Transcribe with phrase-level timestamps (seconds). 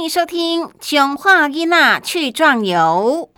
[0.00, 3.28] 欢迎收听《琼化伊娜去壮游》。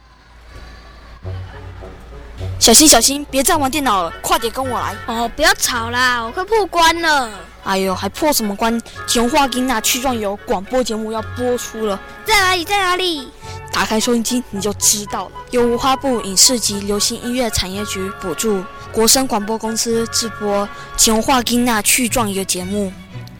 [2.60, 4.94] 小心小心，别再玩电脑了，快点跟我来！
[5.08, 7.28] 哦，不要吵啦，我快破关了。
[7.64, 8.80] 哎呦，还破什么关？
[9.08, 12.64] 《琼化伊娜去壮游》广播节目要播出了，在哪里？
[12.64, 13.32] 在哪里？
[13.72, 15.32] 打开收音机你就知道了。
[15.50, 20.64] 由文化部影视及流行音乐产业局补助，国声广播公司制播
[20.96, 22.92] 《琼化伊娜去壮游》节目。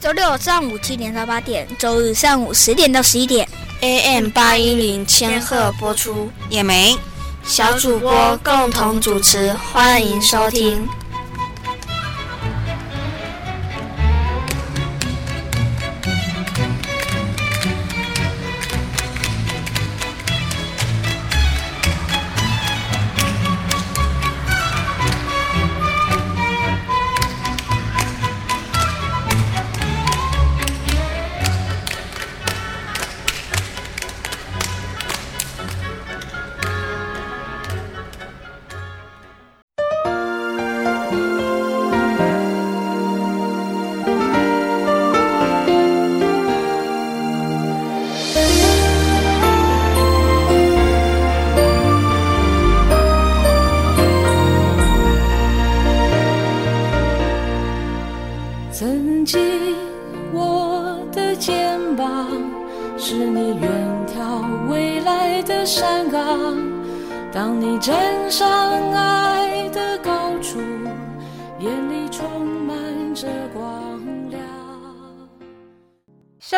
[0.03, 3.47] 周六上午七点到八点，周日上午十点到十一点
[3.79, 6.29] ，AM 八一零千赫播出。
[6.49, 6.97] 也没，
[7.45, 10.85] 小主播共同主持，欢迎收听。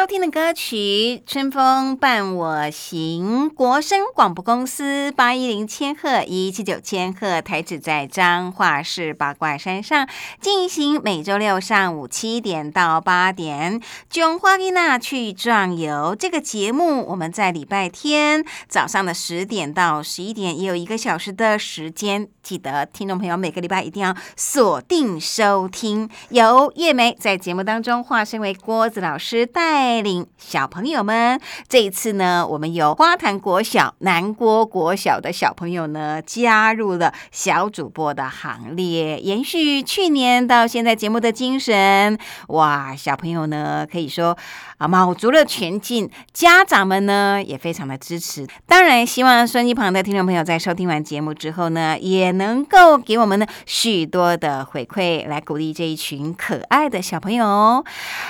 [0.06, 0.76] 收听的歌曲
[1.26, 10.08] 《春风伴我行》，国声广播公司八一零千赫一七九千赫台址在彰化市八卦山上
[10.40, 26.08] 进行每周六上午七点到八点《囧花丽娜去壮游》这个节目，我们在礼拜天早上的十点到十一点也有一个小时的时间，记得听众朋友每个礼拜一定要锁定收听。
[26.30, 29.95] 由叶梅在节目当中化身为郭子老师带。
[29.96, 31.40] 带领小朋友们，
[31.70, 42.20] 这一次呢，我们有花坛国小、南郭国小的小朋友呢，加入了小主播的行列，延续去年到现在节目的精神。
[42.50, 44.38] 哇，小朋友呢，可以说
[44.80, 48.46] 啊，卯足了全劲，家长们呢也非常的支持。
[48.66, 57.86] 当然，希望收音机旁的听众朋友在收听完节目之后呢，也能够给我们呢许多的回馈，来鼓励这一群可爱的小朋友。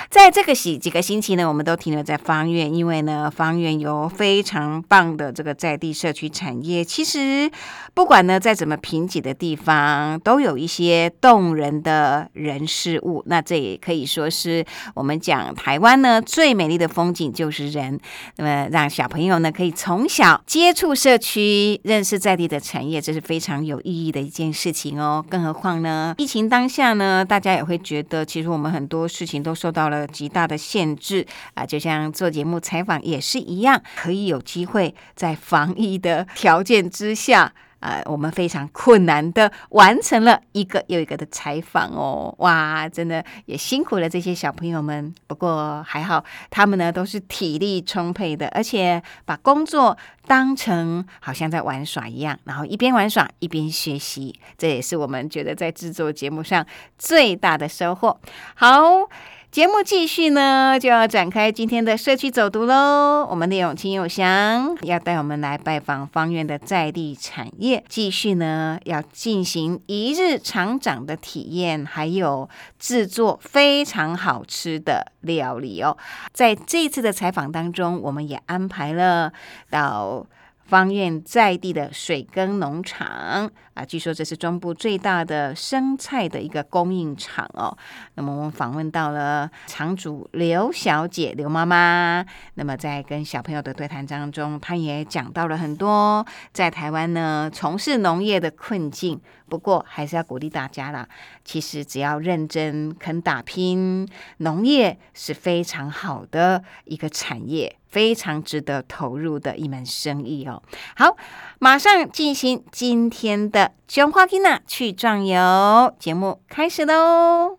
[0.08, 1.55] 在这个几几个星期呢。
[1.55, 6.84] 我我们都停留在方院，因为呢，方院有非常棒的这个在地社区产业。
[6.84, 7.50] 其实，
[7.94, 13.22] 不管呢在怎么贫瘠的地方，都有一些动人的人事物。
[13.24, 14.62] 那这也可以说是
[14.94, 17.98] 我们讲台湾呢最美丽的风景就是人。
[18.36, 25.24] 那么，让小朋友呢可以从小接触社区，认识在地的产业，这是非常有意义的一件事情哦。
[25.30, 31.26] 更何况呢，疫情当下呢，大家也会觉得，其实我们很多事情都受到了极大的限制。
[31.54, 45.14] 啊，就像做节目采访也是一样，可以有机会在防疫的条件之下，啊，我们非常困难的完成了一个又一个的采访哦，哇，真的也辛苦了这些小朋友们。
[45.26, 49.96] 不过还好，他们呢都是体力充沛的，而且把工作
[50.26, 56.66] 当成好像在玩耍一样，然后一边玩耍一边学习，这也是我们觉得在制作节目上
[56.98, 58.18] 最大的收获。
[58.54, 59.08] 好。
[59.56, 63.26] 节目继续呢，就要展开今天的社区走读喽。
[63.30, 72.46] 我们的永清有祥要带我们来拜访方院的在地产业，继续呢要进行一日厂长的体验，还有
[72.78, 75.96] 制作非常好吃的料理哦。
[76.34, 79.32] 在这次的采访当中，我们也安排了
[79.70, 80.26] 到。
[80.66, 87.76] 方院在地的水耕农场啊，据说这是中部最大的生菜的一个供应厂哦。
[88.14, 92.24] 那么我们访问到了厂主刘小姐、刘妈妈。
[92.54, 99.20] 那么在跟小朋友的对谈当中，她也讲到了很多在台湾呢从事农业的困境。
[99.48, 101.08] 不过还是要鼓励大家啦，
[101.44, 104.08] 其实只要认真肯打拼，
[104.38, 107.76] 农业是非常好的一个产业。
[107.88, 110.62] 非常值得投入的一门生意哦。
[110.96, 111.16] 好，
[111.58, 117.58] 马上进行今天的“熊花吉娜去壮游”节目开始喽。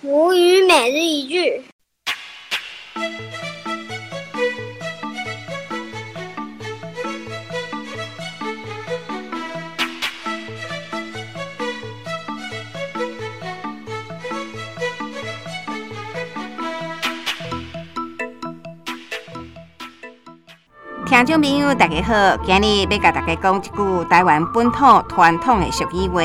[0.00, 1.64] 母语每日一句。
[21.14, 26.20] 听众朋友大家好，今日要甲大家讲一句台湾本土传统的俗语话：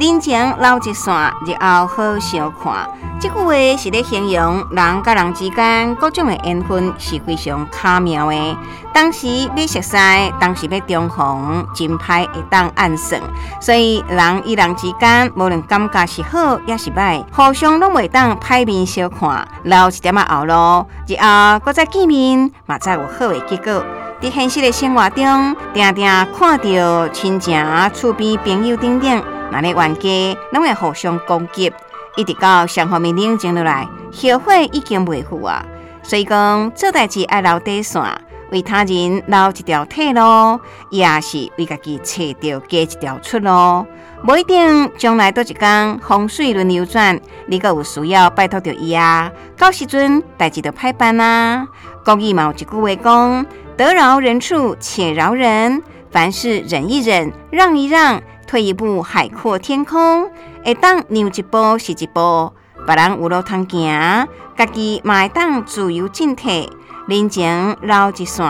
[0.00, 1.14] 人前老一线，
[1.46, 2.90] 日后好相看。
[3.20, 8.56] 这句话是咧形容人甲人之间各种的缘分是非常巧妙的。
[8.92, 9.96] 当时要熟悉，
[10.40, 13.22] 当时要中逢，真歹会当暗算。
[13.60, 23.84] 所以人与人之间，无论感觉是好也是歹，互相拢袂当歹面相看，留一点仔后路，日后搁再见面，嘛再有好的结果。
[24.20, 26.04] 伫现实的生活中，定定
[26.36, 29.22] 看到亲情、厝边朋友等等，
[29.52, 31.72] 那咧冤家拢会互相攻击。
[32.16, 35.64] 一直到双方面冷静落来，后悔已经袂赴啊。
[36.02, 38.02] 所以讲做代志爱留底线，
[38.50, 40.58] 为他人留一条退路，
[40.90, 43.86] 也是为家己找到加一条出路。
[44.26, 49.30] 不一定将来倒一天风水轮流转，你阁有需要拜托着伊啊。
[49.56, 51.68] 到时阵代志就派办啊。
[52.04, 53.46] 讲义嘛有一句话讲：
[53.78, 60.28] 得饶人处且饶人，凡事忍一忍，让一让，退一步海阔天空。
[60.64, 62.52] 会当让一步是一步，
[62.84, 64.26] 别人有路通行，
[64.56, 66.68] 家己嘛会当自由进退。
[67.06, 68.44] 人情绕一线，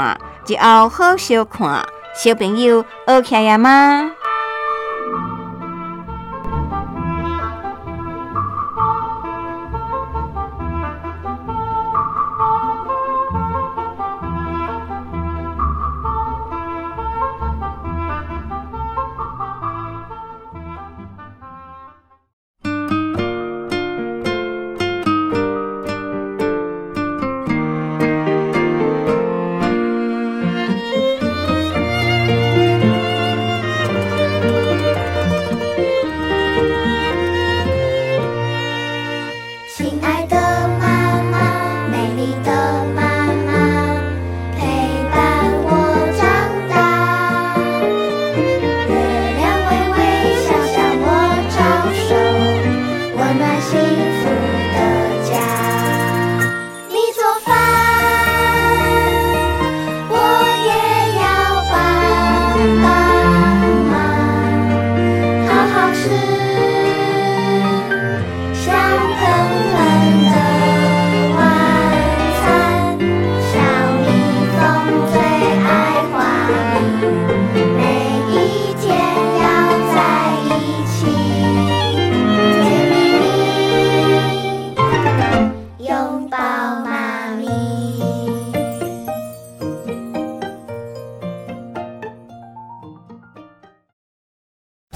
[0.47, 1.85] 日后好相看。
[2.15, 4.11] 小朋友学起来吗？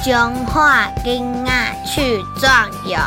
[0.05, 2.99] 中华囡仔去壮游。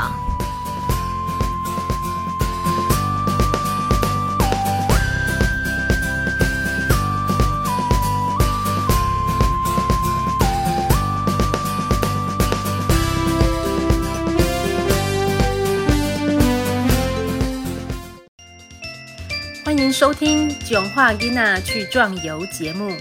[19.66, 22.96] 欢迎收听《囧话囡娜去壮游》节目。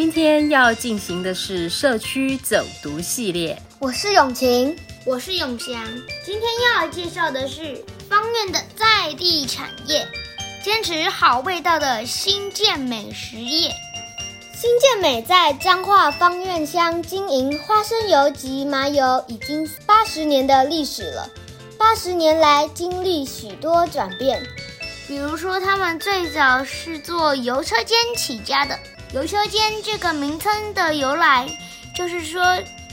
[0.00, 3.60] 今天要进行的是社区走读系列。
[3.78, 4.74] 我是永晴，
[5.04, 5.84] 我是永祥。
[6.24, 6.42] 今天
[6.74, 10.08] 要介绍的是方院的在地产业，
[10.64, 13.70] 坚持好味道的新建美食业。
[14.54, 21.28] 新建美在彰化方院乡经营花生油及麻油已经八十年的历史了。
[21.76, 24.42] 八十年来经历许多转变，
[25.06, 28.78] 比如说他们最早是做油车间起家的。
[29.12, 31.48] 油车间这个名称的由来，
[31.96, 32.44] 就是说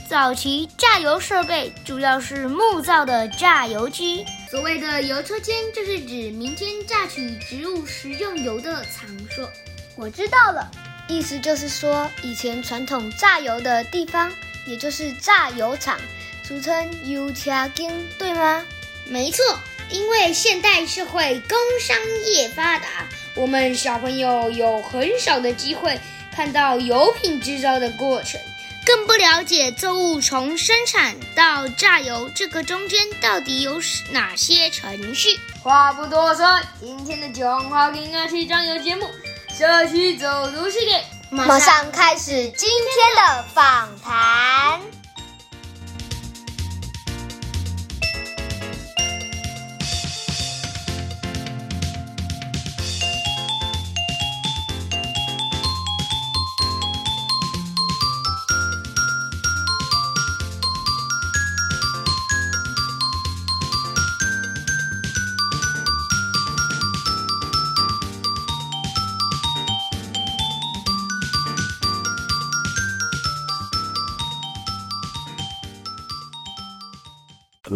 [0.08, 4.24] 早期榨油设备主要是木造的榨油机。
[4.50, 9.48] 所谓的油车间，就是指民间榨取植物食用油的场所。
[9.94, 10.68] 我知道了，
[11.06, 14.32] 意思就是说，以前传统榨油的地方，
[14.66, 16.00] 也就是榨油厂，
[16.42, 18.64] 俗称油车间，对吗？
[19.06, 19.44] 没错，
[19.88, 21.96] 因为现代社会工商
[22.26, 23.06] 业发达。
[23.38, 25.98] 我们小朋友有很少的机会
[26.34, 28.40] 看到油品制造的过程，
[28.84, 33.80] 更不了解作物从生产到榨油这个中间到底有
[34.10, 35.38] 哪些程序。
[35.62, 39.08] 话不多说，今天的中华婴儿去装油节目，
[39.56, 44.97] 社区走读系列，马上开始今天的访谈。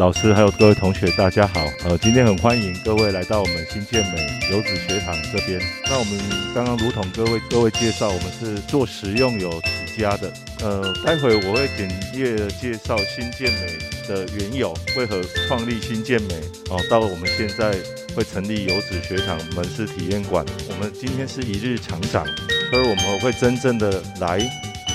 [0.02, 1.64] 老师还有各位同学，大家好。
[1.84, 4.18] 呃，今天很欢迎各位来到我们新健美
[4.50, 5.60] 油脂学堂这边。
[5.84, 6.18] 那我们
[6.52, 9.48] 刚刚如同各位各位介绍，我们是做食用油
[9.86, 10.32] 起家的。
[10.60, 13.78] 呃，待会我会简略介绍新健美
[14.08, 16.34] 的缘由，为何创立新健美，
[16.68, 17.72] 哦，到我们现在
[18.16, 20.44] 会成立油脂学堂门市体验馆。
[20.68, 22.26] 我们今天是一日厂长，
[22.72, 24.40] 所以我们会真正的来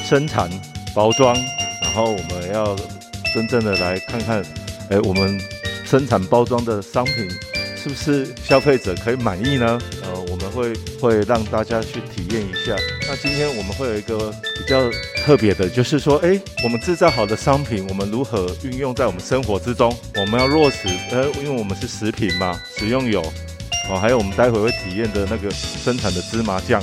[0.04, 0.50] 生产、
[0.94, 1.34] 包装，
[1.82, 2.76] 然后我们要
[3.34, 4.44] 真正的来看看。
[4.90, 5.40] 哎，我们
[5.86, 7.30] 生产包装的商品
[7.76, 9.80] 是不是消费者可以满意呢？
[10.02, 12.76] 呃，我们会会让大家去体验一下。
[13.08, 14.90] 那今天我们会有一个比较
[15.26, 19.94] 特别的，就是说，哎，我们制造好的商品，我们如何运用在我们生活之中？
[20.16, 23.22] 我们要落实，呃，因为我们是食品嘛，食用油，
[23.90, 26.82] 哦，还有我们待会会体验的那个生产的芝麻酱，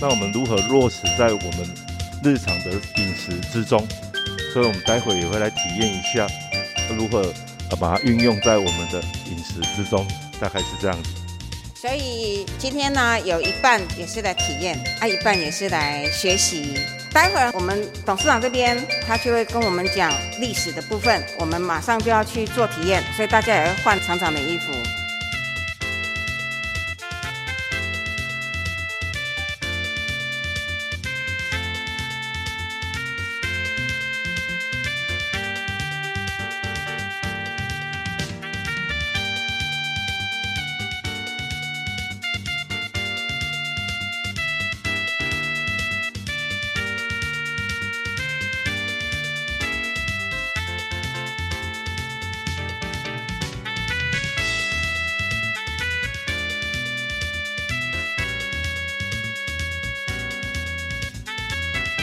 [0.00, 1.74] 那我们如何落实在我们
[2.22, 3.86] 日常的饮食之中？
[4.52, 6.26] 所以我们待会也会来体验一下。
[6.92, 7.32] 如何
[7.80, 9.00] 把它运用在我们的
[9.30, 10.06] 饮食之中？
[10.40, 11.10] 大概是这样子。
[11.74, 16.78] 所以今天呢，有一半也是来体验，啊，一半也是来学习。
[17.12, 18.76] 待会儿我们董事长这边
[19.06, 24.72] 他就会跟我们讲历史的部分，我们马上就要去做体验，所以大家也要换厂长的衣服。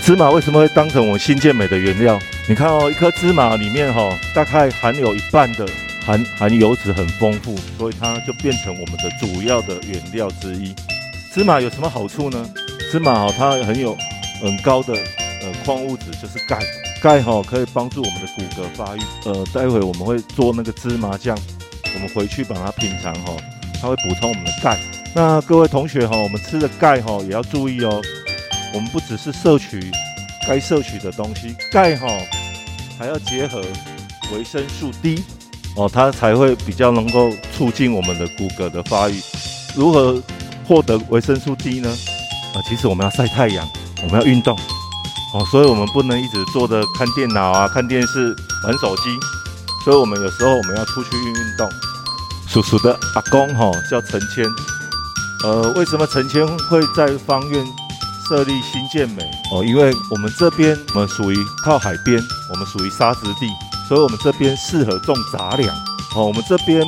[0.03, 2.19] 芝麻为什么会当成我们新健美的原料？
[2.49, 5.65] 你看哦，一颗芝麻里面哈，大概含有一半的
[6.03, 10.73] 含含油脂很丰富，所以它就变成我们的主要的原料之一。
[11.31, 12.49] 芝麻有什么好处呢？
[12.91, 13.95] 芝麻哈，它很有
[14.41, 14.93] 很高的
[15.41, 16.59] 呃矿物质，就是钙。
[17.01, 18.99] 钙哈可以帮助我们的骨骼发育。
[19.25, 21.37] 呃，待会我们会做那个芝麻酱，
[21.93, 23.35] 我们回去把它品尝哈，
[23.79, 24.79] 它会补充我们的钙。
[25.13, 28.01] 那各位同学哈，我们吃的钙哈也要注意哦。
[28.73, 29.91] 我们不只是摄取
[30.47, 32.07] 该摄取的东西，钙哈
[32.97, 33.61] 还要结合
[34.33, 35.23] 维生素 D
[35.75, 39.21] 哦，它才会比较能够促进我们的骨骼的发育。
[39.75, 40.21] 如何
[40.65, 41.89] 获得维生素 D 呢？
[42.53, 43.67] 啊，其实我们要晒太阳，
[44.03, 44.57] 我们要运动
[45.33, 48.35] 哦，所以我们不能一直坐着看电脑啊、看电视、
[48.65, 49.03] 玩手机。
[49.83, 51.69] 所以我们有时候我们要出去运运动。
[52.47, 54.45] 叔叔的阿公哈叫陈谦，
[55.43, 57.65] 呃，为什么陈谦会在方院？
[58.31, 61.35] 设立新建美哦，因为我们这边我们属于
[61.65, 62.17] 靠海边，
[62.49, 63.45] 我们属于沙质地，
[63.89, 65.75] 所以我们这边适合种杂粮
[66.15, 66.23] 哦。
[66.27, 66.81] 我们这边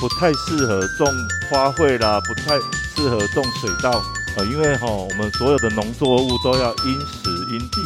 [0.00, 1.06] 不太适合种
[1.50, 2.56] 花卉啦，不太
[2.96, 4.02] 适合种水稻
[4.38, 7.82] 呃，因为哈，我们所有的农作物都要因时因地，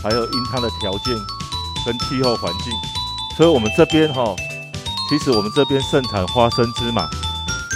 [0.00, 1.16] 还有因它的条件
[1.84, 2.72] 跟气候环境，
[3.36, 4.36] 所以我们这边哈，
[5.08, 7.10] 其实我们这边盛产花生芝麻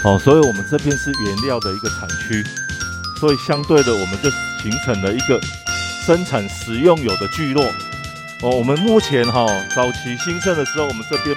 [0.04, 2.44] 哦，所以我们这边是原料的一个产区。
[3.18, 4.30] 所以相对的，我们就
[4.62, 5.40] 形成了一个
[6.06, 7.64] 生产食用油的聚落。
[8.42, 11.34] 哦，我们目前哈早期兴盛的时候，我们这边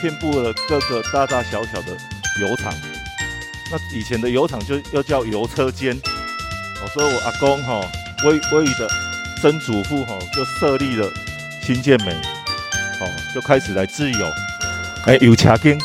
[0.00, 1.96] 遍布了各个大大小小的
[2.40, 2.72] 油厂。
[3.70, 5.96] 那以前的油厂就又叫油车间。
[5.96, 7.80] 哦，所以我阿公哈
[8.24, 8.88] 威威的
[9.40, 11.08] 曾祖父哈就设立了
[11.62, 12.12] 新建美，
[13.00, 14.26] 哦，就开始来自油。
[15.06, 15.78] 哎，油车间，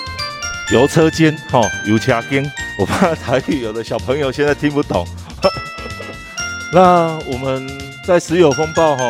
[0.71, 2.51] 油车间，哈，油车间。
[2.77, 5.07] 我怕台语有的小朋友现在听不懂。
[6.71, 7.67] 那我们
[8.05, 9.03] 在石油风暴哈，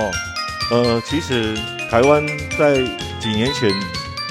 [0.71, 1.57] 呃，其实
[1.89, 2.25] 台湾
[2.57, 2.77] 在
[3.19, 3.69] 几年前，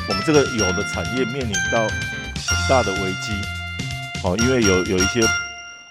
[0.09, 3.33] 我们这个油的产业面临到很大的危机，
[4.25, 5.21] 哦，因为有有一些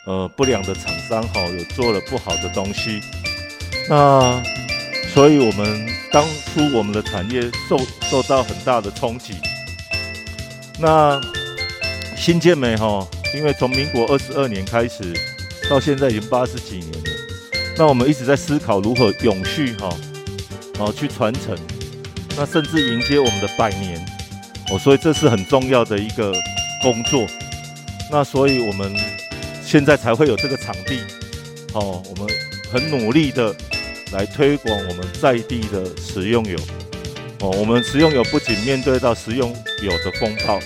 [0.05, 3.01] 呃不良的厂商哈，有做了不好的东西，
[3.87, 4.41] 那
[5.13, 7.77] 所以我们当初我们的产业受
[8.09, 9.35] 受到很大的冲击。
[10.79, 11.21] 那
[12.15, 15.13] 新建美哈，因为从民国二十二年开始。
[15.69, 17.09] 到现在已经八十几年了，
[17.75, 19.89] 那我们一直在思考如何永续哈，
[20.79, 21.57] 哦去传承，
[22.37, 24.03] 那甚至迎接我们的百年，
[24.71, 26.33] 哦，所以这是很重要的一个
[26.81, 27.27] 工作。
[28.09, 28.95] 那所以我们
[29.61, 31.01] 现在才会有这个场地，
[31.73, 32.33] 哦，我们
[32.71, 33.53] 很努力的
[34.13, 36.57] 来推广我们在地的食用油，
[37.41, 40.61] 哦，我们食用油不仅面对到食用油的风暴，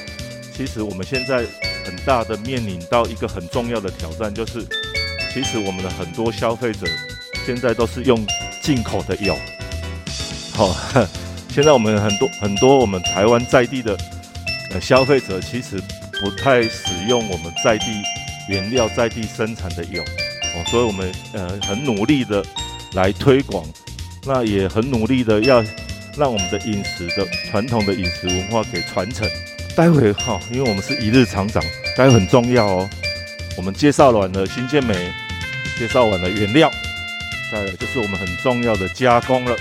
[0.56, 1.44] 其实我们现在
[1.84, 4.64] 很大的面临到一个很重要的挑战，就是。
[5.34, 6.86] 其实我们的很多消费者
[7.46, 8.26] 现在都是用
[8.62, 9.36] 进口的油，
[10.54, 10.76] 好，
[11.50, 13.98] 现在我们很多很多我们台湾在地的
[14.72, 15.82] 呃消费者，其实
[16.22, 17.86] 不太使用我们在地
[18.50, 22.44] 原料、在地生产的油哦，所以我们呃很努力的
[22.94, 23.66] 来推广，
[24.26, 25.64] 那也很努力的要
[26.18, 29.28] 让我们的饮食的传统的饮食文化给传承。
[29.76, 31.64] 待会哈，因为我们是一日厂长，
[31.98, 32.90] 待会很重要哦。
[33.58, 35.12] 我们介绍完了新健美，
[35.78, 36.72] 介绍完了原料，
[37.52, 39.56] 再来就是我们很重要的加工了。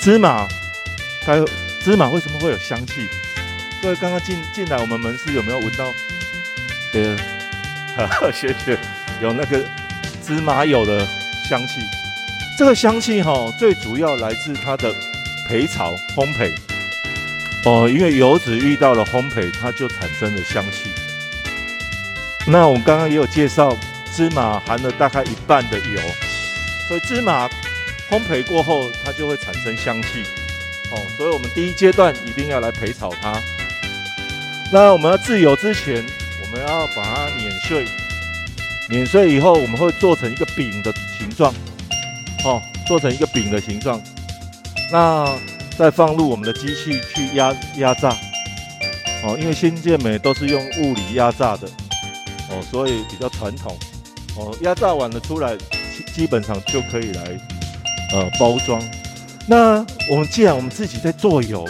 [0.00, 0.46] 芝麻，
[1.26, 1.46] 待会
[1.82, 3.08] 芝麻为什么会有香气？
[3.82, 5.92] 各位刚刚进进来我们门市有没有闻到？
[6.94, 7.16] 呃，
[7.96, 8.78] 哈哈，谢谢，
[9.20, 9.62] 有那个
[10.26, 11.06] 芝麻油的
[11.48, 11.80] 香气。
[12.58, 14.94] 这个香气哈，最主要来自它的
[15.48, 16.52] 焙炒烘焙。
[17.64, 20.90] 哦，因为油脂遇到了烘焙，它就产生了香气。
[22.46, 23.76] 那我们刚刚也有介绍，
[24.16, 26.00] 芝麻含了大概一半的油，
[26.88, 27.46] 所以芝麻
[28.08, 30.24] 烘焙过后，它就会产生香气。
[30.90, 33.38] 哦，所以我们第一阶段一定要来焙炒它。
[34.72, 36.02] 那我们要制油之前，
[36.42, 37.84] 我们要把它碾碎，
[38.88, 41.52] 碾碎以后，我们会做成一个饼的形状。
[42.42, 44.00] 哦，做成一个饼的形状。
[44.90, 45.28] 那
[45.76, 48.16] 再放入我们的机器去压压榨。
[49.24, 51.68] 哦，因为新健美都是用物理压榨的。
[52.48, 53.76] 哦，所以比较传统。
[54.38, 57.22] 哦，压榨完了出来，基基本上就可以来
[58.12, 58.82] 呃包装。
[59.46, 61.66] 那我们既然我们自己在做油，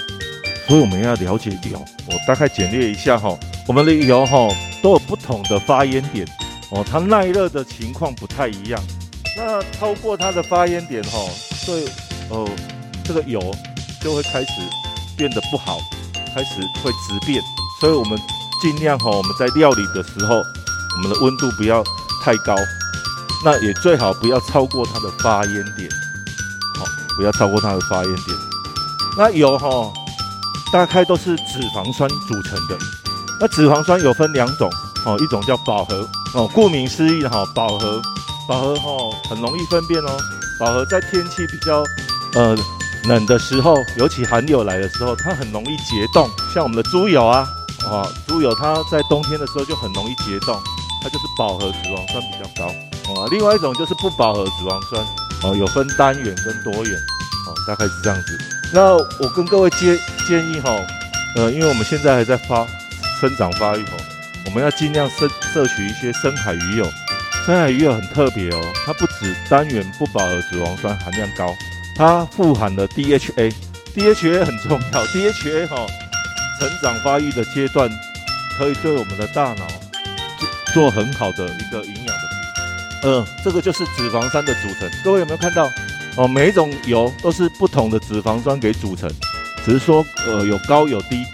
[0.66, 1.84] 所以我们要了解油。
[2.06, 4.48] 我大概简略一下哈，我们的油哈
[4.82, 6.26] 都有不同的发烟点。
[6.70, 8.82] 哦，它耐热的情况不太一样。
[9.36, 11.18] 那超过它的发烟点哈，
[11.64, 11.84] 对
[12.30, 12.48] 哦，
[13.04, 13.40] 这个油
[14.00, 14.52] 就会开始
[15.16, 15.78] 变得不好，
[16.34, 17.40] 开始会直变。
[17.80, 18.18] 所以我们
[18.60, 20.42] 尽量哈，我们在料理的时候。
[20.96, 21.84] 我们的温度不要
[22.26, 22.56] 太高，
[23.44, 25.88] 那也最好不要超过它的发烟点，
[26.76, 26.84] 好，
[27.16, 28.36] 不要超过它的发烟点。
[29.16, 29.68] 那油哈，
[30.72, 32.76] 大概都是脂肪酸组成的。
[33.38, 34.68] 那脂肪酸有分两种，
[35.04, 38.02] 哦，一种叫饱和，哦，顾名思义哈，饱和，
[38.48, 38.88] 饱和哈
[39.30, 40.18] 很容易分辨哦。
[40.58, 41.84] 饱和在天气比较
[42.34, 42.56] 呃
[43.04, 46.28] 冷的时候，尤其寒流来的时候，它很容易结冻。
[46.52, 47.46] 像我们的猪油啊，
[47.88, 50.60] 啊，猪油它在冬天的时候就很容易结冻。
[51.02, 52.72] 它就是饱和脂肪酸比较高
[53.08, 55.04] 哦，另外一种就是不饱和脂肪酸
[55.42, 56.98] 哦，有分单元跟多元
[57.46, 58.38] 哦，大概是这样子。
[58.72, 60.70] 那我跟各位建建议哈，
[61.36, 62.66] 呃，因为我们现在还在发
[63.20, 63.96] 生长发育哦，
[64.46, 66.86] 我们要尽量摄摄取一些深海鱼油。
[67.44, 71.54] 深海鱼油很特别哦，它不止单元不饱和脂肪酸含量高，
[71.94, 75.86] 它富含了 DHA，DHA 很重要，DHA 哈，
[76.58, 77.88] 成长发育的阶段
[78.58, 79.64] 可以对我们的大脑。
[80.76, 82.22] 做很好的一个营养的
[83.00, 84.86] 补嗯，这个就是脂肪酸的组成。
[85.02, 85.70] 各位有没有看到？
[86.18, 89.10] 哦，每一种油都是不同的脂肪酸给组成，
[89.64, 91.24] 只是说呃有高有低。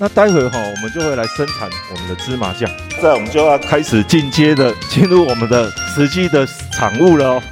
[0.00, 2.68] 那待会哈，我们就会来生产我们的芝麻酱。
[3.00, 7.42] 在我们就要开始进阶的进入我们的实际的产物了哦。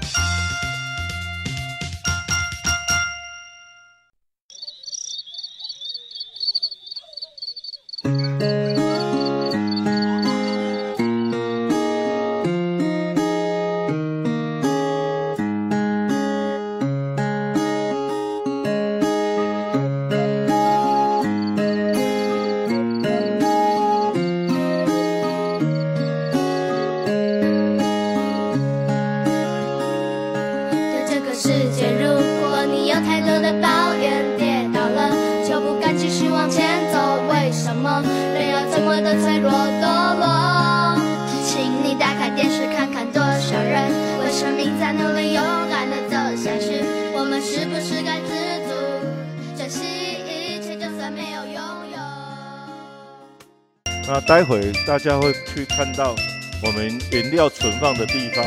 [54.43, 56.17] 待会大家会去看到
[56.65, 58.45] 我们原料存放的地方，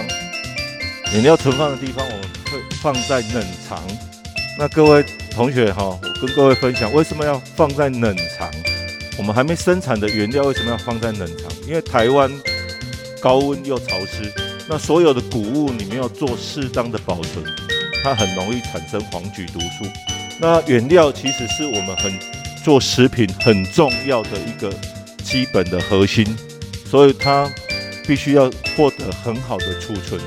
[1.14, 3.82] 原料存放的地方我们会放在冷藏。
[4.60, 8.52] 那各位同学哈，我跟各位分享为什么要放在冷藏？
[9.18, 11.50] 我们还没生产的原料为什么要放在冷藏？
[11.66, 12.30] 因为台湾
[13.22, 14.30] 高温又潮湿，
[14.68, 17.42] 那所有的谷物你没有做适当的保存，
[18.04, 19.90] 它很容易产生黄曲毒素。
[20.42, 22.12] 那原料其实是我们很
[22.66, 24.70] 做食品很重要的一个。
[25.26, 26.24] 基本的核心，
[26.90, 27.52] 所以它
[28.08, 30.22] 必须要获得很好的储存。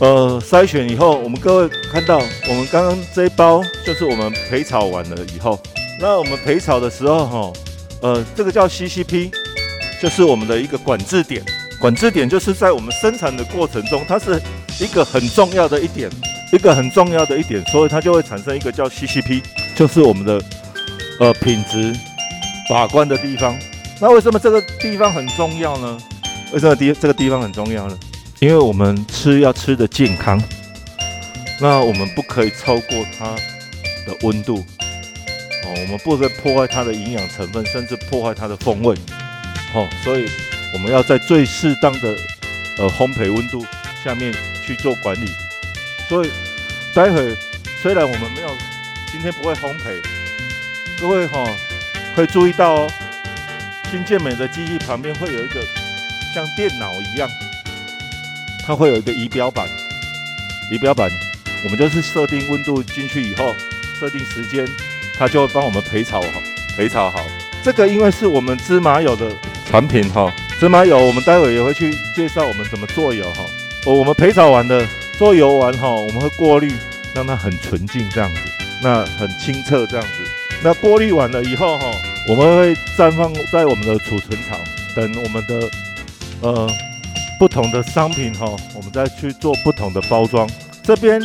[0.00, 5.60] 呃，筛选以后，我们各位看到，我们刚刚这一包就是我们焙炒完了以后，
[6.00, 7.52] 那我们焙炒的时候，哈，
[8.02, 9.32] 呃，这个叫 CCP，
[10.00, 11.42] 就是我们的一个管制点。
[11.80, 14.40] 管制点就是在我们生产的过程中，它是
[14.80, 16.10] 一个很重要的一点，
[16.52, 19.42] 一个很重要的一点，所以它就会产生一个叫 CCP，
[19.74, 20.42] 就是我们的
[21.18, 21.92] 呃品质
[22.68, 23.58] 把关的地方。
[24.00, 25.98] 那为什么这个地方很重要呢？
[26.52, 27.98] 为什么地这个地方很重要呢？
[28.38, 30.40] 因为我们吃要吃的健康，
[31.60, 33.26] 那我们不可以超过它
[34.06, 34.64] 的温度
[35.64, 38.94] 哦，我们不能破坏它的营养成分，甚至破坏它的风味
[39.74, 40.28] 哦，所以
[40.72, 42.16] 我们要在最适当的
[42.78, 43.66] 呃烘焙温度
[44.04, 44.32] 下面
[44.64, 45.28] 去做管理。
[46.08, 46.30] 所以
[46.94, 47.36] 待会
[47.82, 48.48] 虽然我们没有
[49.10, 50.00] 今天不会烘焙，
[51.00, 51.44] 各位哈
[52.14, 52.90] 会注意到哦，
[53.90, 55.60] 新健美的机器旁边会有一个
[56.34, 57.28] 像电脑一样。
[58.66, 59.66] 它会有一个仪表板，
[60.70, 61.10] 仪表板，
[61.64, 63.54] 我们就是设定温度进去以后，
[63.98, 64.68] 设定时间，
[65.18, 66.28] 它就会帮我们焙炒好，
[66.76, 67.24] 焙炒好。
[67.62, 69.32] 这个因为是我们芝麻油的
[69.70, 73.42] 产品哈，芝麻油我们待会也会去介绍我们怎么做油哈。
[73.86, 76.70] 我我们焙炒完的做油完哈，我们会过滤，
[77.14, 78.40] 让它很纯净这样子，
[78.82, 80.30] 那很清澈这样子。
[80.62, 81.90] 那过滤完了以后哈，
[82.28, 84.56] 我们会绽放在我们的储存槽，
[84.94, 85.70] 等我们的
[86.42, 86.70] 呃。
[87.38, 90.50] 不同的商品哈，我们再去做不同的包装。
[90.82, 91.22] 这边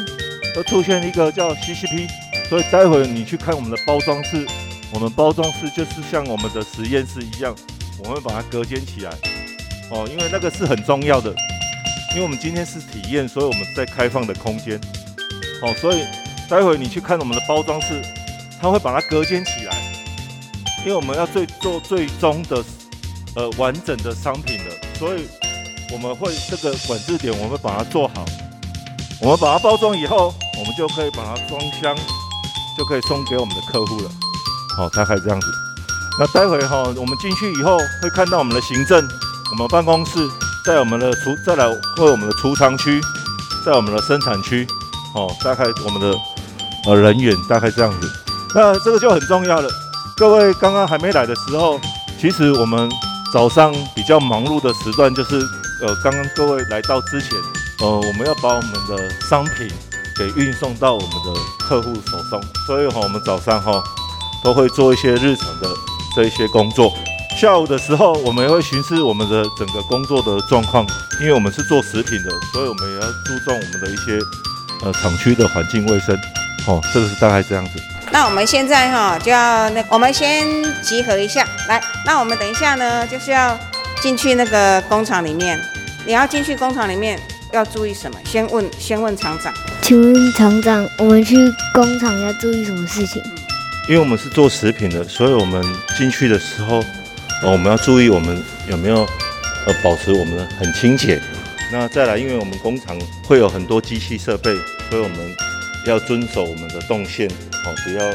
[0.55, 2.07] 又出现一个叫 CCP，
[2.47, 4.45] 所以待会你去看我们的包装室，
[4.93, 7.55] 我们包装室就是像我们的实验室一样，
[7.97, 9.11] 我们会把它隔间起来
[9.89, 11.33] 哦，因为那个是很重要的。
[12.11, 14.79] 因为我们今天是体验，所以我们在开放的空间
[15.63, 16.03] 哦，所以
[16.47, 17.99] 待会你去看我们的包装室，
[18.61, 19.62] 它会把它隔间起，
[20.85, 22.63] 因为我们要最做最终的
[23.35, 25.27] 呃完整的商品的，所以。
[25.91, 28.25] 我们会这个管制点，我们会把它做好。
[29.21, 31.95] 我们把它包装以后，我们就可以把它装箱，
[32.75, 34.09] 就可以送给我们的客户了。
[34.75, 35.47] 好，大概这样子。
[36.17, 39.07] 那待会哈，我们进去以后会看到我们的行政，
[39.51, 40.27] 我们办公室，
[40.65, 42.99] 在我们的储再来会我们的储藏区，
[43.63, 44.65] 在我们的生产区。
[45.13, 46.17] 哦，大概我们的
[46.87, 48.11] 呃人员大概这样子。
[48.55, 49.69] 那这个就很重要了。
[50.15, 51.79] 各位刚刚还没来的时候，
[52.19, 52.89] 其实我们
[53.33, 55.41] 早上比较忙碌的时段就是。
[55.81, 57.31] 呃，刚刚各位来到之前，
[57.81, 59.67] 呃，我们要把我们的商品
[60.15, 63.83] 给运送到我们的客户手中，所以哈，我们早上哈
[64.41, 65.67] 都会做一些日常的
[66.15, 66.93] 这一些工作。
[67.37, 70.87] 下午的时候，我们也会巡视我们的整个工作的状况，
[71.19, 74.17] 因为我们是做食品的，所以我们也要注重我们的一些
[74.85, 76.15] 呃厂区的环境卫生。
[76.65, 77.71] 哦，这个是大概这样子。
[78.13, 80.45] 那我们现在哈就要那，我们先
[80.83, 81.81] 集合一下来。
[82.05, 83.57] 那我们等一下呢，就是要
[84.03, 85.59] 进去那个工厂里面。
[86.05, 87.19] 你要进去工厂里面
[87.51, 88.19] 要注意什么？
[88.23, 89.51] 先问，先问厂长。
[89.81, 91.35] 请问厂长，我们去
[91.73, 93.19] 工厂要注意什么事情？
[93.89, 95.63] 因为我们是做食品的，所以我们
[95.97, 96.83] 进去的时候，
[97.41, 99.07] 呃，我们要注意我们有没有
[99.65, 101.19] 呃保持我们很清洁。
[101.71, 102.95] 那再来，因为我们工厂
[103.25, 104.53] 会有很多机器设备，
[104.91, 105.17] 所以我们
[105.85, 108.05] 要遵守我们的动线哦，不要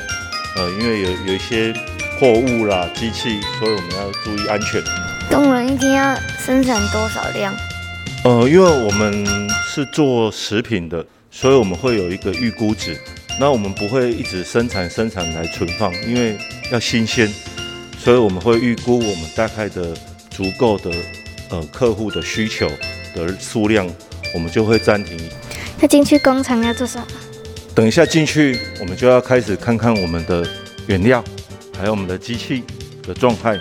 [0.56, 1.72] 呃，因为有有一些
[2.18, 4.82] 货物啦、机器，所以我们要注意安全。
[5.30, 7.54] 工人一天要生产多少量？
[8.24, 9.24] 呃，因为我们
[9.66, 12.98] 是做食品的，所以我们会有一个预估值。
[13.38, 16.36] 那我们不会一直生产生产来存放，因为
[16.72, 17.32] 要新鲜，
[17.96, 19.94] 所以我们会预估我们大概的
[20.30, 20.90] 足够的
[21.50, 22.68] 呃客户的需求
[23.14, 23.88] 的数量，
[24.34, 25.16] 我们就会暂停。
[25.80, 27.06] 那进去工厂要做什么？
[27.78, 30.44] 等一下进去，我们就要开始看看我们的
[30.88, 31.22] 原料，
[31.78, 32.64] 还有我们的机器
[33.04, 33.56] 的状态。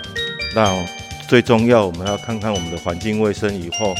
[0.56, 0.84] 那
[1.28, 3.94] 最重要，我们要看看我们的环境卫生以后。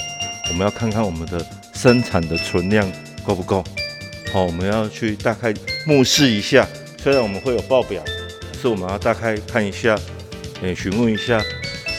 [0.49, 2.91] 我们要看看我们的生产的存量
[3.25, 3.63] 够不够，
[4.33, 5.55] 好，我们要去大概
[5.87, 6.67] 目视一下。
[7.01, 8.03] 虽然我们会有报表，
[8.61, 9.97] 是我们要大概看一下，
[10.63, 11.41] 诶，询问一下，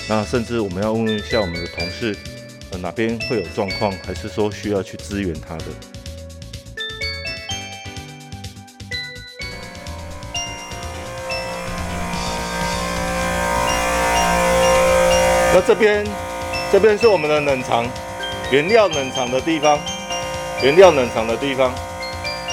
[0.10, 2.14] 那甚至我们要问一下我们的同事，
[2.72, 5.64] 呃，哪边会有状况，还是说需要去支援他的。
[15.60, 16.08] 那这边，
[16.72, 17.86] 这边是我们的冷藏。
[18.50, 19.78] 原料冷藏的地方，
[20.64, 21.76] 原料冷藏的地方，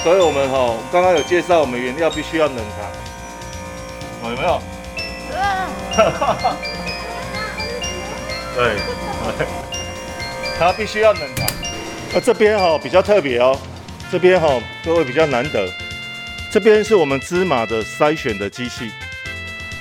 [0.03, 2.85] 所以我们哈刚刚有介绍，我们原料必须要冷藏，
[4.23, 4.61] 哦有没有？
[8.57, 8.75] 对，
[10.59, 11.47] 它必须要冷藏。
[12.13, 13.57] 那这边哈比较特别哦，
[14.11, 14.49] 这边哈
[14.83, 15.65] 各位比较难得，
[16.51, 18.91] 这边是我们芝麻的筛选的机器。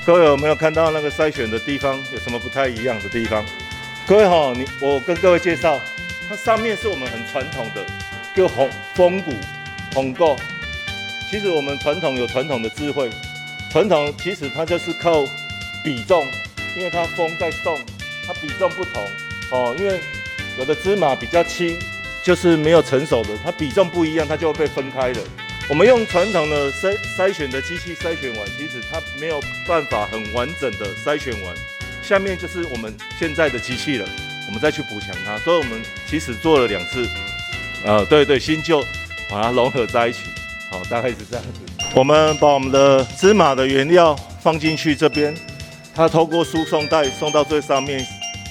[0.06, 3.44] 各位有没有看到那个筛选的地方有什么不太一样的地方？
[4.06, 5.80] 各位好，你我跟各位介绍。
[6.28, 7.84] 它上面是我们很传统的，
[8.32, 9.32] 就红风骨
[9.92, 10.36] 红垢。
[11.28, 13.10] 其实我们传统有传统的智慧，
[13.72, 15.24] 传统其实它就是靠
[15.82, 16.24] 比重，
[16.76, 17.76] 因为它风在动，
[18.24, 19.02] 它比重不同
[19.50, 19.74] 哦。
[19.76, 20.00] 因为
[20.56, 21.76] 有的芝麻比较轻，
[22.24, 25.20] 就是没有成熟的，它比重不一样，它就会被分开的。
[25.68, 31.52] 我们用传统的筛筛选的机器筛选完，其实它没有办法很完整的筛选完。
[32.00, 34.08] 下面就是我们现在的机器了，
[34.46, 35.36] 我们再去补强它。
[35.38, 37.08] 所以我们其实做了两次，
[37.84, 38.80] 呃，对对，新旧
[39.28, 40.20] 把它融合在一起，
[40.70, 41.50] 好，大概是这样子。
[41.96, 45.34] 我们把我们的芝麻的原料放进去这边，
[45.96, 48.06] 它透过输送带送到最上面。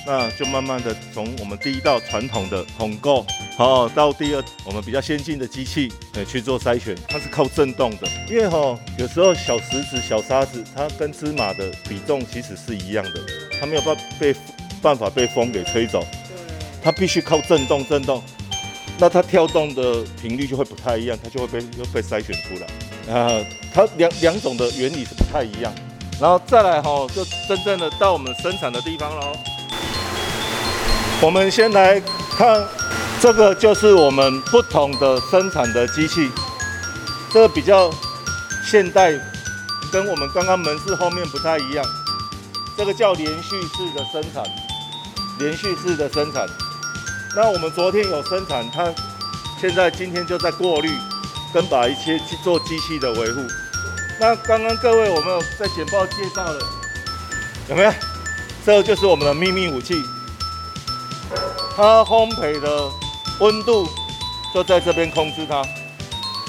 [0.08, 3.26] 那就慢慢的从我们第一道传统的统购，
[3.58, 13.22] 好到第二我们比较先进的机器，呃去做筛选，它是靠震动的，因为哈有时候小石子、小沙子，它跟芝麻的比重其实是一样的，
[13.60, 14.36] 它没有办被
[14.82, 16.06] 办法被风给吹走，
[16.84, 18.22] 它必须靠震动震动，
[19.00, 25.74] 那它跳动的频率就会不太一样，它就会被又被筛选出来，啊，它两两种的原理是不太一样，
[26.22, 29.36] 然后再来哈就真正的到我们生产的地方喽。
[31.22, 32.00] 我们先来
[32.38, 32.64] 看，
[33.20, 36.30] 这个就是我们不同的生产的机器，
[37.32, 37.90] 这个比较
[38.64, 39.12] 现代，
[39.92, 41.84] 跟我们刚刚门市后面不太一样。
[42.78, 44.44] 这个叫连续式的生产，
[45.40, 46.46] 连续式的生产。
[47.36, 48.94] 那我们昨天有生产，它
[49.60, 50.92] 现在今天就在过滤，
[51.54, 53.42] 跟把一些做机器的维护。
[54.20, 56.60] 那刚刚各位我们有在简报介绍了，
[57.70, 57.92] 有没有？
[58.66, 59.96] 这个就是我们的秘密武器。
[61.76, 62.90] 它烘焙的
[63.40, 63.88] 温度
[64.54, 65.62] 就在这边控制它，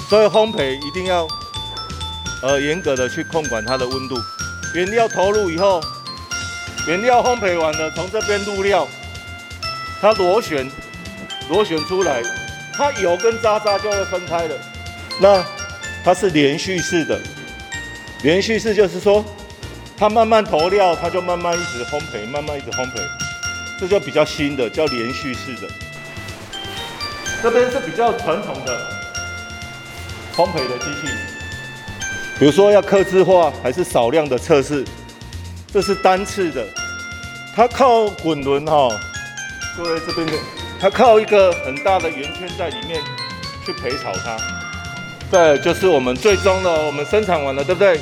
[0.09, 1.27] 所以烘焙一定要
[2.41, 4.15] 呃严格的去控管它的温度。
[4.73, 5.81] 原料投入以后，
[6.87, 8.87] 原料烘焙完了，从这边入料，
[9.99, 10.69] 它螺旋
[11.49, 12.21] 螺旋出来，
[12.73, 14.55] 它油跟渣渣就会分开了。
[15.19, 15.43] 那
[16.05, 17.19] 它是连续式的，
[18.23, 19.25] 连续式就是说，
[19.97, 23.26] 它慢慢投料，它就慢慢一直烘焙，慢慢一直烘焙。
[23.79, 25.67] 这就比较新的，叫连续式的。
[27.43, 28.81] 这边是比较传统的
[30.35, 31.07] 烘焙的机器，
[32.39, 34.83] 比如说要刻字化还是少量的测试，
[35.71, 36.65] 这是单次的，
[37.55, 38.89] 它靠滚轮哈，
[39.77, 40.33] 各位这边的，
[40.79, 42.99] 它靠一个很大的圆圈在里面
[43.63, 44.37] 去焙炒它。
[45.29, 48.01] 对，就是我们最终的，我们生产完了，对不对？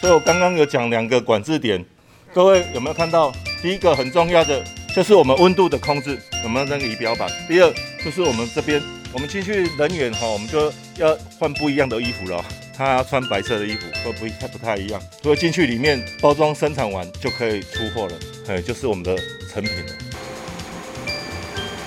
[0.00, 1.84] 所以我刚刚有讲两个管制点，
[2.32, 3.32] 各位有没有看到？
[3.60, 4.62] 第一个很重要的。
[4.94, 7.26] 就是我们温度的控制，我们那个仪表板？
[7.48, 7.74] 第二，
[8.04, 12.44] 就是我们这边，我们进去人员哈，我们就要换不一样的衣服了。
[12.76, 15.00] 他要穿白色的衣服，会不太不太一样。
[15.22, 18.14] 所以进去里面包装生产完就可以出货了，
[18.48, 19.16] 哎，就是我们的
[19.50, 19.92] 成品了。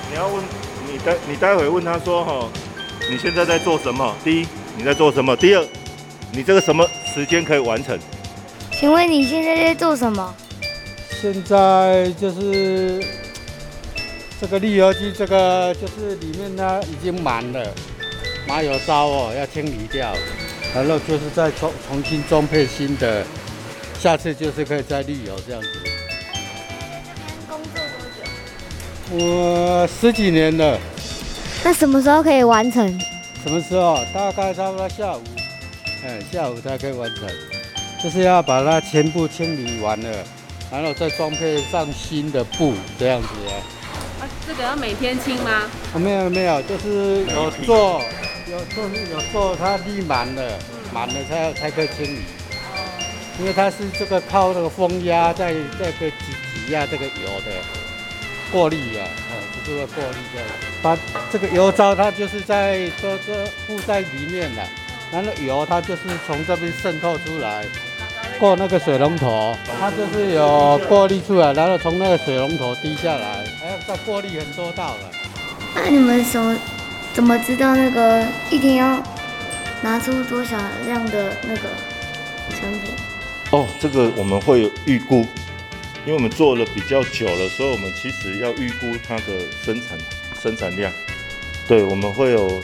[0.09, 0.43] 你要问
[0.91, 2.49] 你待你待会问他说哈，
[3.07, 4.15] 你现在在做什么？
[4.23, 5.35] 第一，你在做什么？
[5.35, 5.63] 第二，
[6.31, 7.99] 你这个什么时间可以完成？
[8.71, 10.33] 请问你现在在做什么？
[11.25, 13.03] 现在就是
[14.39, 17.67] 这个滤油机，这个就是里面呢已经满了，
[18.47, 20.13] 麻油糟哦要清理掉，
[20.75, 23.25] 然后就是再重重新装配新的，
[23.99, 25.67] 下次就是可以再滤油这样子。
[27.49, 27.81] 工作
[29.09, 29.25] 多久？
[29.25, 30.79] 我十几年了。
[31.63, 32.87] 那什么时候可以完成？
[33.43, 33.97] 什么时候？
[34.13, 35.23] 大概差不多下午，
[36.05, 37.27] 哎，下午才可以完成，
[38.03, 40.23] 就是要把它全部清理完了。
[40.71, 43.53] 然后再装配上新的布，这样子啊。
[44.21, 45.51] 啊，这个要每天清吗？
[45.93, 48.01] 啊没有没有，就是有做，
[48.47, 50.57] 有就是有做，它立满了，
[50.93, 52.19] 满了才才可以清理。
[53.39, 56.15] 因为它是这个靠那个风压在在个挤
[56.65, 57.11] 挤压这个油
[57.45, 57.51] 的
[58.51, 59.33] 过滤啊，啊，
[59.65, 60.47] 就是个过滤这样。
[60.81, 60.97] 把
[61.31, 64.63] 这个油糟它就是在这这附在里面的，
[65.11, 67.65] 然后油它就是从这边渗透出来。
[68.39, 75.11] 过那个水龙头，它就是有过滤出来，然后从那个水龙头滴下来，还要再过滤很多道了。
[75.73, 76.57] 那你们怎么
[77.13, 79.01] 怎么知道那个一天要
[79.81, 81.69] 拿出多少量的那个
[82.59, 82.91] 成品？
[83.51, 85.25] 哦，这个我们会有预估，
[86.05, 89.23] 因为我们做了比较久了，所以我们其实要预估它的
[89.63, 89.97] 生产
[90.41, 90.91] 生产量。
[91.67, 92.61] 对，我们会有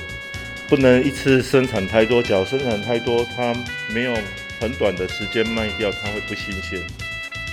[0.68, 3.54] 不能一次生产太多，假如生产太多，它
[3.90, 4.14] 没有。
[4.62, 6.80] 很短的时间卖掉，它会不新鲜。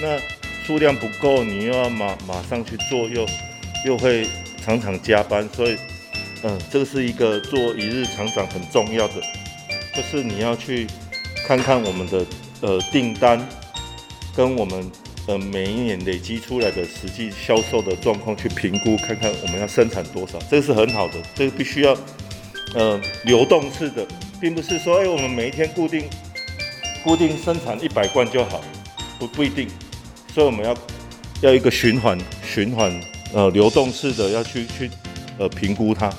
[0.00, 0.20] 那
[0.64, 3.26] 数量不够，你又要马马上去做，又
[3.86, 4.26] 又会
[4.62, 5.48] 常常加班。
[5.56, 5.76] 所以，
[6.42, 9.14] 嗯，这个是一个做一日厂长很重要的，
[9.96, 10.86] 就是你要去
[11.46, 12.26] 看看我们的
[12.60, 13.42] 呃订单，
[14.36, 14.90] 跟我们
[15.26, 20.38] 呃每一年累积出来的实际销售的状况去评估，看看我们要生产多少。
[20.50, 21.96] 这个是很好的，这个必须要
[22.74, 24.06] 呃流动式的，
[24.38, 26.04] 并不是说哎我们每一天固定。
[27.08, 28.60] 固定生产一百罐就好，
[29.18, 29.66] 不不一定，
[30.34, 30.76] 所以我们要
[31.40, 33.00] 要一个循环循环
[33.32, 34.90] 呃流动式的要去去
[35.38, 36.12] 呃评估它。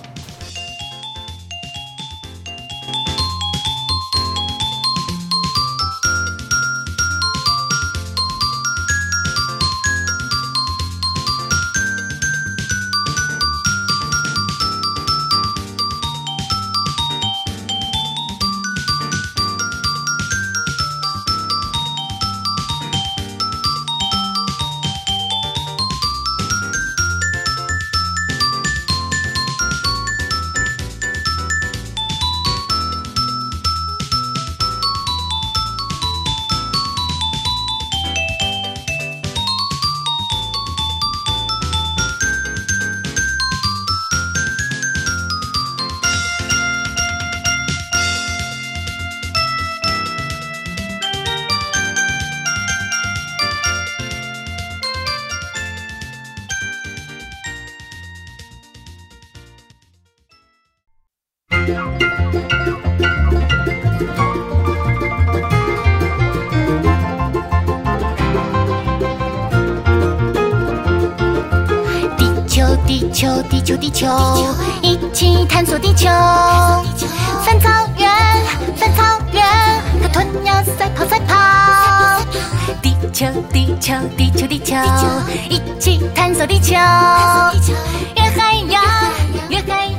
[73.40, 74.08] 球，地球，地球，
[74.82, 76.08] 一起探索地球。
[77.44, 78.10] 翻草原，
[78.76, 79.44] 翻草原，
[80.02, 81.36] 和鸵鸟赛跑赛跑。
[82.82, 84.76] 地球，地球，地球，地球，
[85.50, 86.74] 一起探索地球。
[88.16, 88.84] 越海洋，
[89.50, 89.90] 越海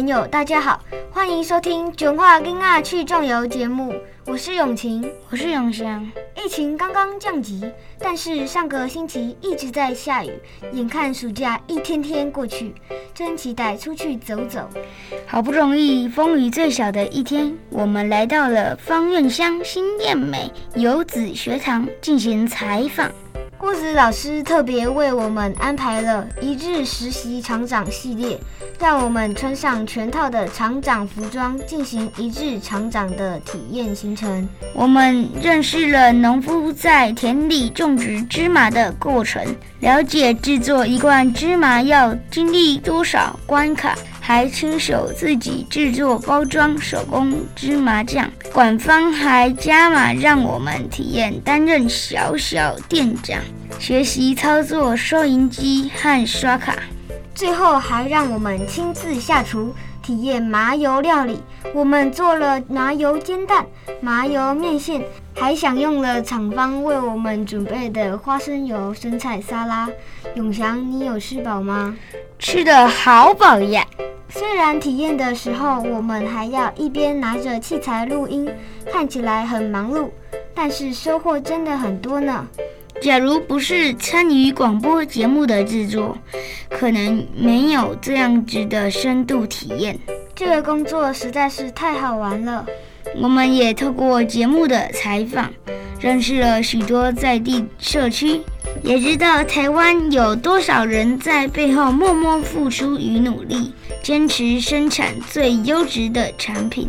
[0.00, 3.92] 朋友，大家好，欢迎收听《卷话跟啊去壮游》节目，
[4.24, 6.10] 我是永晴，我是永祥。
[6.34, 10.32] 疫情刚刚降级，但是上个星期一直在下雨，
[10.72, 12.74] 眼看暑假一天天过去，
[13.12, 14.66] 真期待出去走走。
[15.26, 23.12] 好不容易风雨最小的一天，我们来到了方院乡新店美游子学堂进行采访。
[23.60, 28.40] 郭子老师特别为我们安排了一日实习厂长系列，
[28.78, 34.48] 让我们穿上全套的厂长服装，进行一日厂长的体验行程。
[34.72, 39.44] 我们认识了农夫在田里种植芝麻的过程，
[39.80, 48.26] 了解制作一罐芝麻要经历多少关卡，还亲手自己制作包装手工芝麻酱。
[48.54, 53.38] 馆方还加码让我们体验担任小小店长，
[53.78, 56.74] 学习操作收银机和刷卡。
[57.34, 61.40] 最后还让我们亲自下厨体验麻油料理。
[61.72, 63.64] 我们做了麻油煎蛋、
[64.00, 65.02] 麻油面线，
[65.34, 69.88] 还享用了厂方为我们准备的花生油生菜沙拉。
[70.34, 71.96] 永祥，你有吃饱吗？
[72.38, 73.86] 吃得好饱呀！
[74.28, 78.48] 虽然体验的时候我们还要一边拿着器材录音，
[78.90, 80.08] 看起来很忙碌，
[80.54, 82.46] 但是收获真的很多呢。
[83.00, 86.18] 假如不是参与广播节目的制作，
[86.68, 89.98] 可能没有这样子的深度体验。
[90.34, 92.66] 这个工作实在是太好玩了。
[93.16, 95.50] 我们也透过节目的采访，
[95.98, 98.42] 认识了许多在地社区，
[98.82, 106.88] 也知道台湾有多少人在背后默默付出与努力，坚持生产最优质的产品。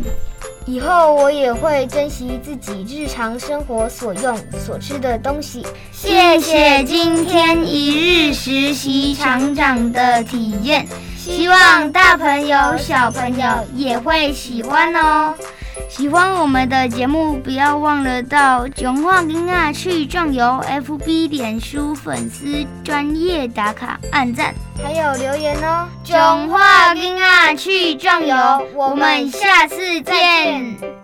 [0.64, 5.66] 以后我也会珍惜自己日常生活所用所吃的东西。
[5.90, 15.34] 谢谢今天一日实习厂长的体验，希望大朋友小朋友也会喜欢哦。
[15.94, 25.86] 喜欢我们的节目，不要忘了到囧话跟啊去壮游 FB 脸书粉丝专业打卡按赞，还有留言哦。
[26.02, 28.34] 囧话跟啊去壮游，
[28.74, 31.01] 我们下次见。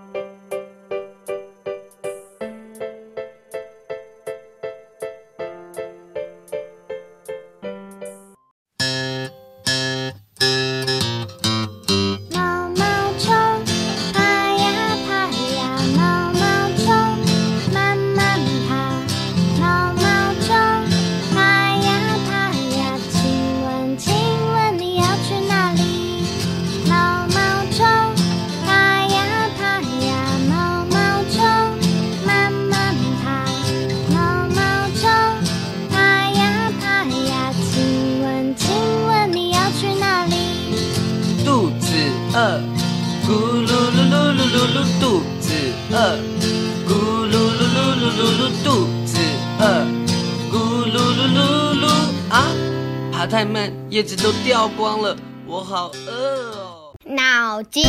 [53.30, 55.14] 太慢，叶子都掉光了，
[55.46, 56.94] 我好饿哦。
[57.04, 57.82] 脑筋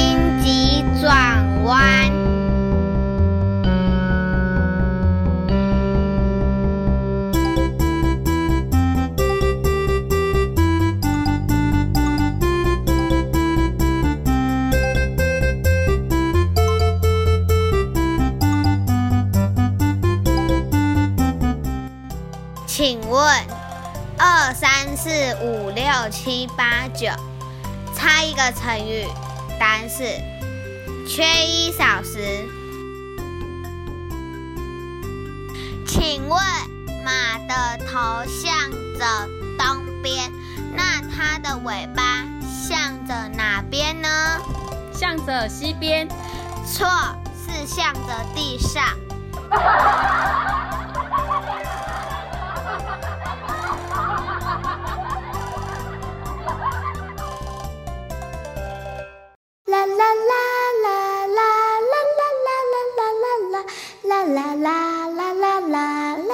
[0.43, 2.18] 急转弯。
[26.01, 27.07] 六七八九，
[27.93, 29.05] 猜一个成语，
[29.59, 30.05] 答案是
[31.05, 32.47] 缺一小时。
[35.85, 36.39] 请问，
[37.03, 39.27] 马的头向着
[39.57, 40.31] 东边，
[40.73, 44.07] 那它的尾巴向着哪边呢？
[44.93, 46.07] 向着西边，
[46.65, 46.87] 错，
[47.45, 48.85] 是向着地上。
[59.85, 60.03] 啦啦
[60.83, 61.39] 啦啦
[61.79, 63.63] 啦啦啦啦啦啦
[64.03, 64.73] 啦啦啦啦
[65.13, 66.28] 啦啦啦啦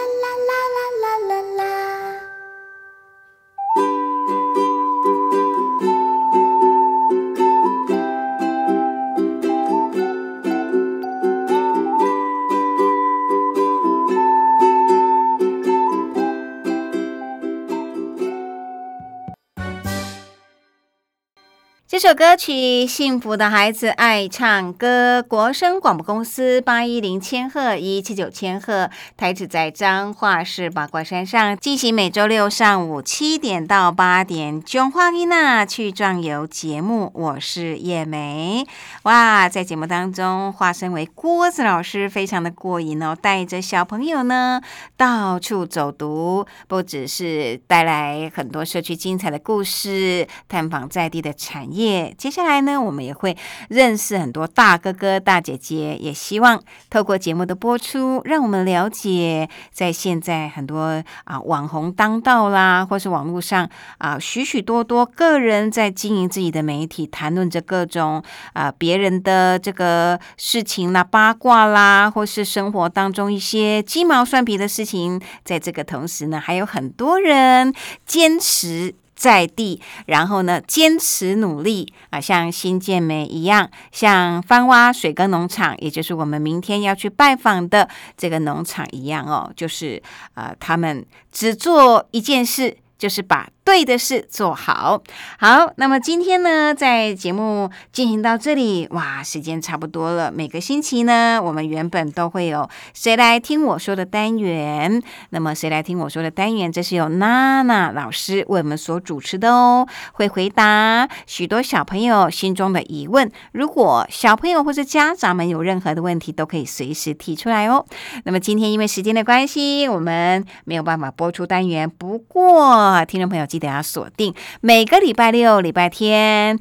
[21.96, 22.52] 这首歌曲
[22.88, 37.10] 《幸福的孩子爱唱歌》，国声广播公司八一零千赫、一七九千赫，台址在彰化市八卦山上，进行每周六上午七点到八点《囧话伊娜去壮游》节目。
[37.16, 38.68] 我是叶梅，
[39.04, 44.60] 哇，在节目当中化身为郭子老师，非常的过瘾哦，带着小朋友呢
[44.98, 51.85] 到处走读，不只是带来很多社区精彩的故事，探访在地的产业。
[52.18, 53.36] 接下来呢，我们也会
[53.70, 68.24] 认识很多大哥哥、大姐姐，也希望透过节目的播出，让我们了解，在现在很多啊网红当道啦，或是网络上啊许许多多个人在经营自己的媒体，谈论着各种
[68.54, 75.22] 啊别人的这个事情啦、八卦啦，或是生活当中一些鸡毛蒜皮的事情。
[75.44, 77.74] 在这个同时呢，还有很多人
[78.06, 78.96] 坚持。
[79.16, 90.02] 在地，然后呢，坚持努力啊，像新建美一样，像番蛙水耕农场，也就是我们明天要去拜访的这个农场一样哦，就是
[90.34, 93.48] 啊，他们只做一件事，就是把。
[93.66, 95.02] 对的事做好，
[95.40, 95.74] 好。
[95.78, 100.32] 那么今天呢，在节目进行到这里，哇，时间差不多了。
[100.32, 105.02] 每个星期呢，我们原本都会有谁来听我说的单元。
[105.32, 113.32] 那么谁来听我说的单元，这是由娜娜老师为我们所主持的哦，会回答许多小朋友心中的疑问。
[113.52, 117.84] 如果小朋友或者家长们有任何的问题，都可以随时提出来哦。
[118.26, 121.90] 那么今天因为时间的关系，我们没有办法播出单元。
[121.90, 123.48] 不过听众朋友。
[123.56, 126.60] 记得要锁定每个礼拜六、礼拜天，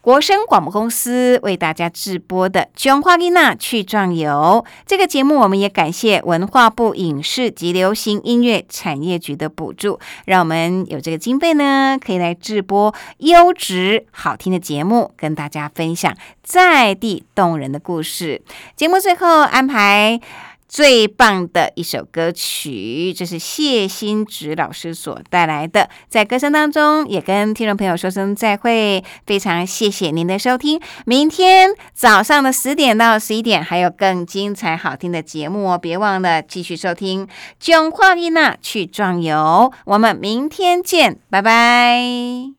[0.00, 16.12] 国声广播公司为大家直播的《琼花丽娜去壮游》这个节目，我们也感谢文化部影视及流行音乐产业局的补助，让我们有这个经费呢，可以来直播优质好听的节目，跟大家分享
[16.42, 18.42] 在地动人的故事。
[18.74, 20.20] 节目最后安排。
[20.68, 25.88] 最棒的一首歌曲，这是谢新植老师所带来的。
[26.08, 30.80] 在歌声当中，也跟听众朋友说声再会，非常谢谢您的收听。
[31.06, 37.26] 明天早上的十点到十一点，还有更精彩好听的节目哦，别忘了继续收听
[37.58, 42.57] 《囧话丽娜去壮游》，我们明天见，拜拜。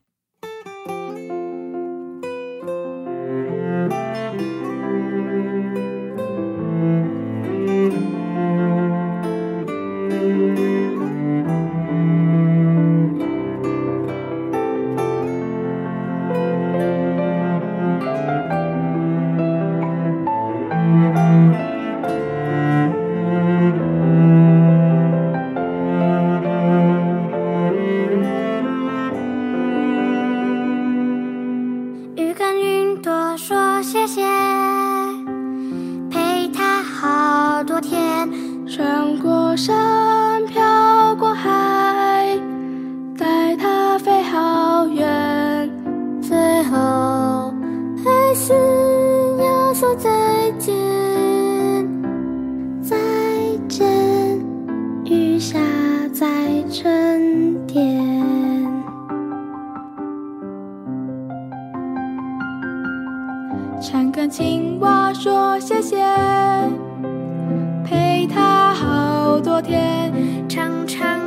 [69.62, 71.19] 天长长